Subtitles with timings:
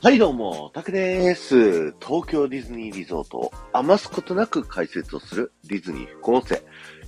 [0.00, 1.92] はいどうも、タクです。
[1.98, 6.62] 東京ディズニーリゾートを余すことなく解説をするディズニー副音声。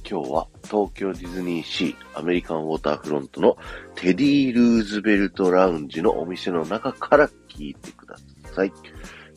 [0.04, 3.56] 今日は東京ディズニーシーアメリカンウォーターフロントの
[3.94, 8.16] テディ・ルーズベルトラウンジのお店の中から聞いてくだ
[8.52, 8.72] さい。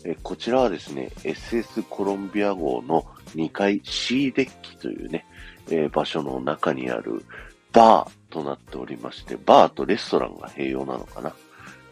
[0.03, 5.27] えこちらはですね、SS コロンビア号の2階 C デッキというね、
[5.69, 7.23] えー、場所の中にある
[7.71, 11.35] バーとなっておりまして、バーとレストランが併用なのかな。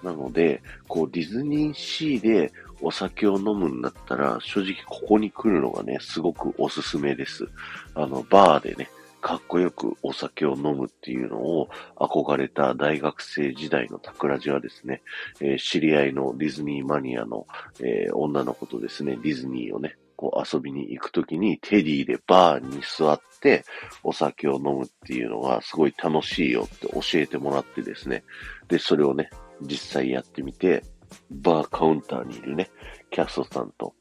[0.04, 2.52] なので、こうディズニーシーで
[2.82, 7.48] お酒を飲むんだったら、正直ここに来るのがね、すごくおすすめです。
[7.96, 8.90] あの、バーでね、
[9.22, 15.04] かっこよくお酒を飲むっていうのを憧れた大学生時代のタクラジはですね、
[15.40, 17.46] えー、知り合いのディズニーマニアの、
[17.80, 23.64] えー、女の子とですね、ディズニーをね、こう遊びに行くときにテディでバーに座って
[24.04, 28.24] お酒を飲むっていうのがすごい楽しいよって教えてもらってですね。
[28.68, 29.32] で、それをね、
[29.62, 30.84] 実際やってみて、
[31.30, 32.70] バーカウンターにいるね、
[33.10, 33.94] キャストさんと、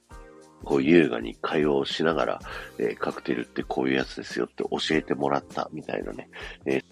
[0.64, 2.40] こう優雅に会話をしながら、
[2.78, 6.28] えー、カクテルってこういうやつですよって教えてもらったみたいなね、
[6.66, 6.84] えー、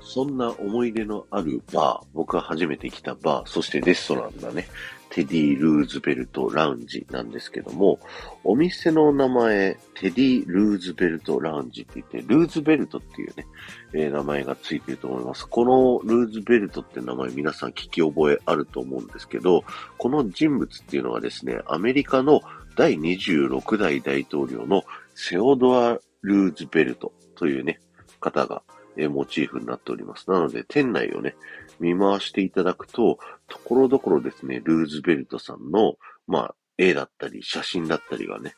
[0.00, 4.68] そんな思い出のあるバー、僕が初めて来たバー、そしてレストランだね、
[5.10, 7.98] テディ・ルーズベルト・ラウンジなんですけども、
[8.44, 13.46] お店の名前、テディ・ルーズベルト・ラウンジって言って、ルーズベルトっていうね、
[13.92, 15.48] えー、名前がついてると思います。
[15.48, 15.64] こ
[16.04, 19.64] のルーズベルトって名前皆さん聞き覚えあると思うんですけど、
[19.96, 22.42] この人物っていうのがですね、アメリカの
[22.76, 27.80] 第26代大統領のセオドア・ルーズベルトというね、
[28.20, 28.62] 方が
[29.08, 30.28] モチーフになっております。
[30.30, 31.36] なので、店内をね、
[31.78, 33.18] 見回していただくと、
[33.48, 35.94] ところどころですね、ルーズベルトさんの、
[36.26, 38.54] まあ、絵だったり、写真だったりがね、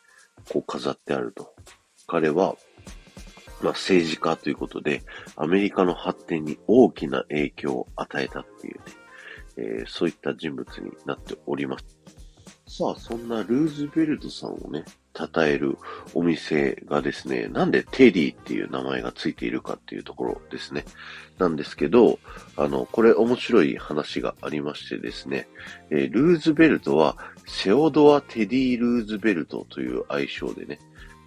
[0.50, 1.54] こう飾ってあると。
[2.06, 2.56] 彼は、
[3.62, 5.02] まあ、政治家ということで、
[5.36, 8.82] アメリカの発展に大きな影響を与えたっていうね、
[9.56, 11.99] えー、そういった人物になっております。
[12.72, 15.76] さあ、そんなルーズベルトさんをね、称える
[16.14, 20.84] お店がですね、なんでテディっていう名前がついているかっていうところですね。
[21.38, 22.20] なんですけど、
[22.56, 25.48] あの、これ面白い話がありましてですね、
[25.90, 30.78] えー、ルーズベルトはセオドア・テディ・ルーズベルトという愛称でね、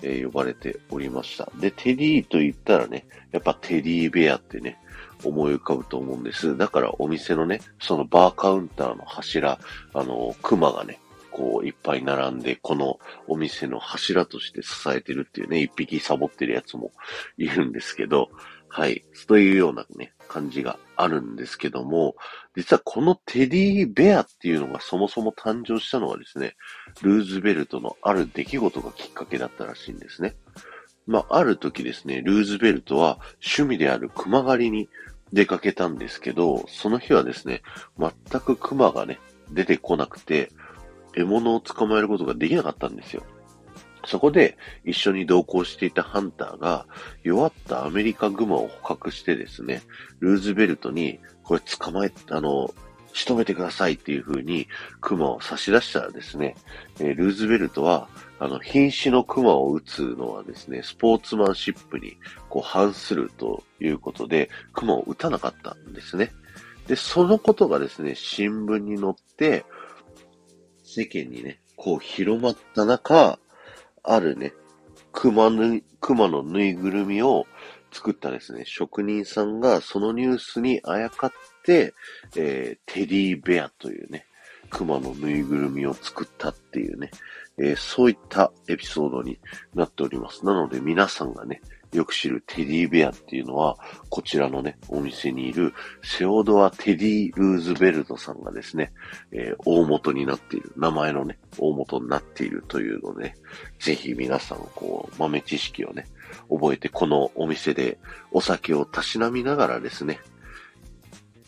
[0.01, 1.51] えー、呼ばれておりました。
[1.59, 4.79] で、テディと言ったらね、やっぱテディベアってね、
[5.25, 6.56] 思い浮かぶと思うんです。
[6.57, 9.59] だからお店のね、そのバーカウンターの柱、
[9.94, 11.00] あの、熊がね、
[11.33, 16.91] こういっぱい並んで、このお店の柱として支えてるっていうね、一匹サボってるやつも
[17.38, 18.29] いるんですけど、
[18.69, 19.03] はい。
[19.27, 22.16] というようなね、感じがあるんですけども、
[22.55, 26.55] 実はこのテディベアっていうのがそもそも誕生したのはですね、
[27.01, 30.35] ルーズベルトのある出来事がきっかけだったらしいんですね。
[31.05, 34.89] まあ、ある時ですね、ルーズベルトは趣味である熊狩りに
[35.33, 37.61] 出かけたんですけど、その日はですね、
[38.00, 38.11] 全
[38.41, 39.19] く熊がね、
[39.51, 40.51] 出てこなくて、
[41.16, 43.24] 獲物を捕まえることができなかったんですよ。
[44.06, 46.85] そこで一緒に同行していたハンターが
[47.24, 49.81] 弱ったアメリカグマを捕獲してですね、
[50.19, 52.74] ルーズベルトにこれ捕まえ、あの、
[53.13, 54.68] 仕留めてくださいっていう風に
[55.00, 56.56] クマを差し出したらですね、
[57.00, 58.09] えー、ルーズベルトは、
[58.40, 62.18] あの、瀕死のクマを撃つのはですね、スポーツマンシップに
[62.50, 66.31] こう反するということで、クマを撃たなかったんですね。
[66.88, 69.63] で、そのことがですね、新聞に載って、
[70.94, 73.40] 世間にね、こう広まった中、
[74.04, 74.54] あるね、
[75.12, 77.46] 熊ぬ、熊のぬいぐるみを
[77.92, 81.31] 作ったですね、職人さんがそのニュースにあやかっ
[81.64, 81.94] て、
[82.36, 84.26] えー、テディベアというね、
[84.70, 87.12] 熊のぬいぐるみを作ったっていうね、
[87.58, 89.40] えー、そういったエピソードに
[89.74, 90.46] なっております。
[90.46, 91.62] なので皆さんがね、
[91.94, 93.78] よく知るテディベアっていうのは、
[94.09, 95.74] こちらのね、お店にいる
[96.04, 98.92] セオドア・テディ・ルーズベルトさんがですね、
[99.31, 103.36] えー、大元になっている、名前のね、大元になっているというので、ね、
[103.80, 106.08] ぜひ皆さん、こう、豆知識をね、
[106.50, 108.00] 覚えて、このお店で
[108.31, 110.19] お酒をたしなみながらですね、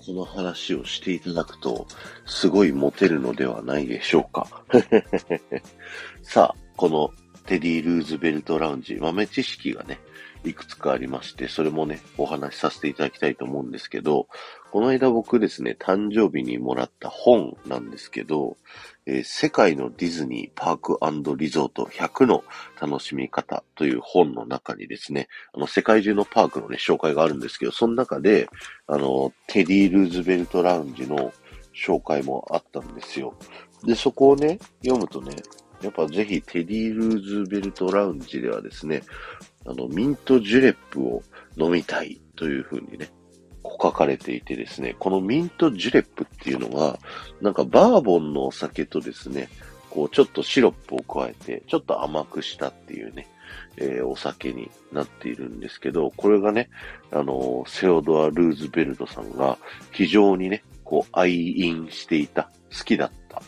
[0.06, 1.88] この話をしていただくと、
[2.28, 4.48] すごいモテるのではないでしょうか。
[6.22, 7.12] さあ、この
[7.48, 10.00] テディ・ルーズベルトラウンジ、豆知識がね、
[10.46, 14.28] いくつかありまして、それもね、お話しさせていただきたいと思うんですけど、
[14.72, 18.58] この間僕ですね、誕生日にもらった本なんですけど、
[19.06, 22.44] えー、世界のディズニーパークリゾート100の
[22.82, 28.50] 楽しみ方という本の中にですね、あの、世界中のパークのね、紹介があるんですけど、その中で、
[28.88, 31.32] あの、テディ・ルーズベルトラウンジの
[31.74, 33.34] 紹介もあったんですよ。
[33.86, 35.36] で、そこをね、読むとね、
[35.82, 39.04] やっぱぜひテディ・ルーズベルトラウンジではですね、
[39.66, 41.24] あの、ミントジュレップを
[41.58, 43.10] 飲みたいというふうにね、
[43.64, 47.00] 告書かれていてですね、このミントジュレップっていうのは、
[47.42, 49.50] なんかバーボンのお酒とですね、
[49.90, 53.28] こうちょっとシロップを加えて、ちょっと甘くしたっていうね、
[53.78, 56.70] えー、お酒になっているんですけど、これがね、
[57.12, 59.58] あのー、セオドア・ルーズベルトさんが
[59.92, 63.42] 非常にね、こう愛飲していた、好きだった、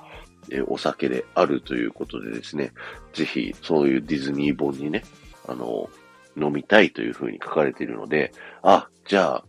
[0.50, 2.72] えー、お酒であるということでですね、
[3.14, 5.04] ぜひそういうディズニー本にね、
[5.48, 5.90] あの
[6.38, 8.32] 飲みたいというふうに書かれているので、
[8.62, 9.44] あ、じゃあ、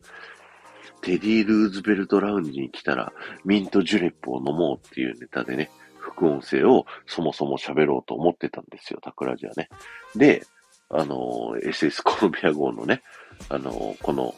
[1.03, 3.13] テディ・ルーズベルトラウンジに来たら、
[3.45, 9.69] ミントジュレップを飲もうっていうネタでね、副音声をそもそも喋ろうと思ってたんですよ、タクラジはね。
[10.17, 10.45] で、
[10.91, 13.03] あの、SS コロンビア号のね、
[13.49, 14.35] あの、この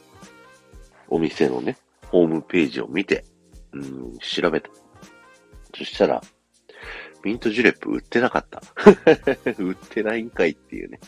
[1.08, 3.25] お店のね、ホームページを見て、
[3.73, 4.69] うん、調べた。
[5.76, 6.20] そしたら、
[7.23, 8.61] ミントジュレップ売ってなかった。
[9.58, 10.99] 売ってないんかいっていうね。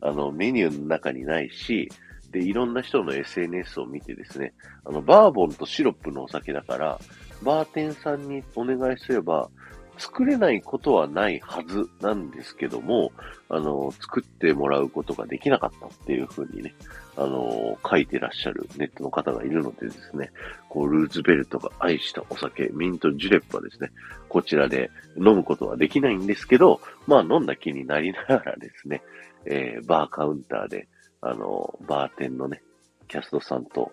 [0.00, 1.88] あの、メニューの中にないし、
[2.30, 4.52] で、いろんな人の SNS を見てですね、
[4.84, 6.98] あの、バーボンとシロップのお酒だから、
[7.42, 9.50] バーテンさんにお願いすれば、
[9.98, 13.12] 作れないことはないはずなんですけども、
[13.48, 16.74] あの、作ってもらうことができなかったっていうふうにね、
[17.16, 20.30] あの、書いてらっしゃるネットの方がいるのでですね、
[20.68, 23.90] こう、ルーズベルトが愛したお酒、ミントジュレップはですね、
[24.28, 29.02] こちらで飲むことはできないんですけど、まあ飲んだ気になりながらですね、
[29.46, 30.86] えー、バーカウンターで、
[31.20, 32.62] あの、バーテンのね、
[33.08, 33.90] キャストさんと、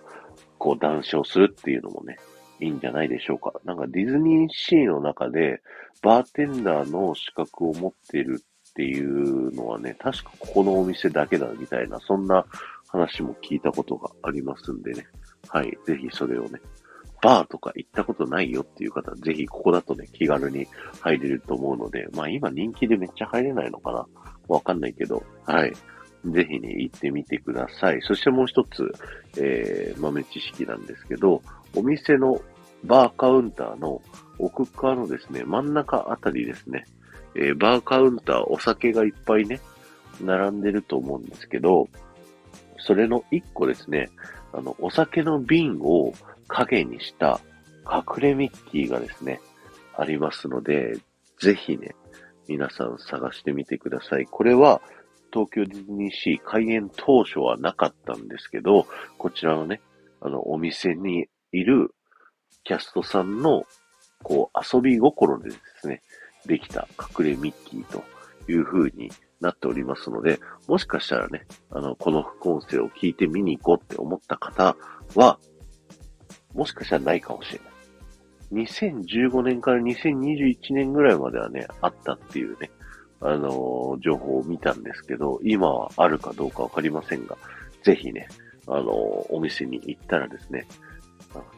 [0.58, 2.18] こう談笑するっていうのもね、
[2.60, 3.54] いいんじゃないでしょうか。
[3.66, 5.62] なんかディズニーシーの中で、
[6.02, 12.46] バーテンダーの資格を持ってるっていうのはね、確かここのお店だけだみたいな、そんな
[12.88, 15.06] 話も聞いたことがありますんでね。
[15.48, 15.78] はい。
[15.86, 16.60] ぜひそれをね、
[17.22, 20.68] バーとか行ったことないよっていう方、ぜひここだとね、気軽に
[21.01, 24.06] 入れると思うので、まあ今人気でめっちゃ入れないのかな
[24.48, 25.74] わかんないけど、はい。
[26.31, 28.01] ぜひね、行ってみてください。
[28.01, 28.92] そしてもう一つ、
[29.38, 31.42] えー、豆知識なんですけど、
[31.75, 32.42] お店の
[32.83, 34.01] バーカウンターの
[34.38, 36.86] 奥側のですね、真ん中あたりですね、
[37.36, 39.60] えー、バーカウンター、お酒がいっぱいね、
[40.22, 41.88] 並んでると思うんですけど、
[42.77, 44.10] それの一個ですね、
[44.54, 46.13] あの、お酒の瓶を
[46.48, 47.39] 影にした
[47.86, 49.42] 隠れミッキーがですね、
[49.98, 50.98] ありますので、
[51.39, 51.95] ぜひね、
[52.48, 54.25] 皆さん探してみてください。
[54.25, 54.81] これは、
[55.33, 58.88] 東京ディズニーシー開園当初はなかったんですけど、
[59.18, 59.81] こちらのね、
[60.22, 61.94] あの、お店にいる
[62.64, 63.64] キャストさんの、
[64.24, 66.02] こう、遊び心でですね、
[66.46, 66.88] できた
[67.18, 68.04] 隠れミッキーと
[68.52, 69.12] いう風に
[69.42, 74.76] なっておりますので、もしかしたらね、あの、この副音声を聞いて見に行こうって思った方
[75.16, 75.40] は、
[76.54, 77.76] もしかしたらないかもしれない。
[78.66, 82.70] 2015年から2021年ぐらいまではね、あったっていうね、
[83.22, 87.38] あのー、情報を見たんですけど、今はあるかどうかわかりませんが、
[87.84, 88.28] ぜひね、
[88.68, 88.86] あのー、
[89.30, 90.68] お店に行ったらですね、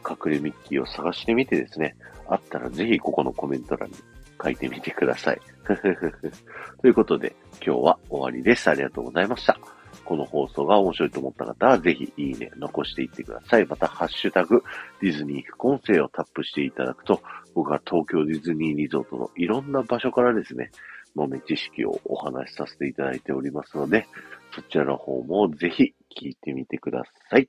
[0.08, 1.96] 隠れミッキーを探してみてですね、
[2.28, 3.96] あったらぜひここのコメント欄に
[4.42, 5.40] 書いてみてください。
[6.80, 7.34] ということで、
[7.64, 8.68] 今日は終わりです。
[8.68, 9.58] ありがとうございました。
[10.04, 13.66] この放送が面白いと思った方は、ぜひいいね、残していってください。
[13.66, 14.62] また、ハッシュタグ、
[15.02, 17.20] ディズニー副音声をタップしていただくと、
[17.54, 20.70] 僕は東京ディズニーリゾートのいろんな場所からですね、
[21.14, 24.06] 豆知識をお話しさせていただいておりますので、
[24.54, 27.48] そちらの方もぜひ聞いてみてください。